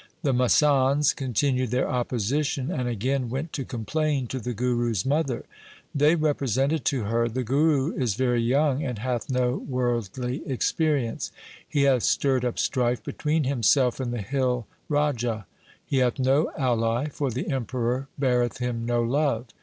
[0.23, 5.43] The masands continued their opposition and again went to complain to the Guru's mother.
[5.93, 11.31] They repre sented to her,' The Guru is very young, and hath no worldly experience.
[11.69, 15.45] He hath stirred up strife between himself and the hill Raja.
[15.85, 19.45] He hath no ally, for the Emperor beareth him no love.